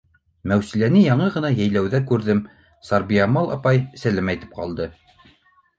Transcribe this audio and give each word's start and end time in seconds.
—Мәүсиләне 0.51 1.03
яңы 1.03 1.27
ғына 1.35 1.51
йәйләүҙә 1.59 1.99
күрҙем, 2.13 2.41
Сәрбиямал 2.89 3.55
апай, 3.59 3.85
сәләм 4.05 4.35
әйтеп 4.37 4.59
ҡалды 4.59 4.91